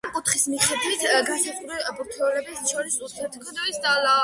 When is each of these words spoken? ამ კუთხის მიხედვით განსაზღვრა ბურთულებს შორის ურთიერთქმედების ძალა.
ამ 0.07 0.13
კუთხის 0.13 0.45
მიხედვით 0.53 1.03
განსაზღვრა 1.27 1.93
ბურთულებს 1.99 2.73
შორის 2.73 2.99
ურთიერთქმედების 3.05 3.81
ძალა. 3.89 4.19